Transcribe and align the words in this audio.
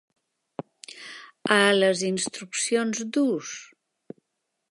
A 1.57 1.59
les 1.81 2.01
instruccions 2.09 3.05
d'ús? 3.17 3.55